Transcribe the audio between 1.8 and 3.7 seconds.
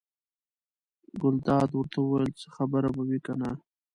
وویل: څه خبره به وي کنه.